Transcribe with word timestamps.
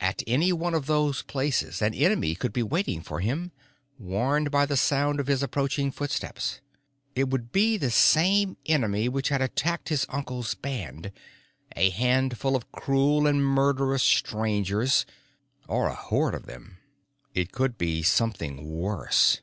At 0.00 0.24
any 0.26 0.52
one 0.52 0.74
of 0.74 0.86
those 0.86 1.22
places, 1.22 1.80
an 1.80 1.94
enemy 1.94 2.34
could 2.34 2.52
be 2.52 2.64
waiting 2.64 3.00
for 3.02 3.20
him, 3.20 3.52
warned 4.00 4.50
by 4.50 4.66
the 4.66 4.76
sound 4.76 5.20
of 5.20 5.28
his 5.28 5.44
approaching 5.44 5.92
footsteps. 5.92 6.60
It 7.14 7.30
could 7.30 7.52
be 7.52 7.76
the 7.76 7.92
same 7.92 8.56
enemy 8.66 9.08
which 9.08 9.28
had 9.28 9.40
attacked 9.40 9.90
his 9.90 10.06
uncle's 10.08 10.54
band, 10.56 11.12
a 11.76 11.90
handful 11.90 12.56
of 12.56 12.72
cruel 12.72 13.28
and 13.28 13.44
murderous 13.46 14.02
Strangers, 14.02 15.06
or 15.68 15.86
a 15.86 15.94
horde 15.94 16.34
of 16.34 16.46
them. 16.46 16.78
It 17.32 17.52
could 17.52 17.78
be 17.78 18.02
something 18.02 18.68
worse. 18.68 19.40